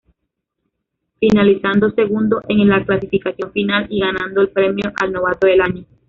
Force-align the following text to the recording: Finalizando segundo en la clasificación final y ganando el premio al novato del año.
Finalizando 1.19 1.91
segundo 1.91 2.41
en 2.49 2.67
la 2.67 2.83
clasificación 2.83 3.51
final 3.51 3.85
y 3.91 3.99
ganando 3.99 4.41
el 4.41 4.49
premio 4.49 4.91
al 4.99 5.11
novato 5.13 5.45
del 5.45 5.61
año. 5.61 5.85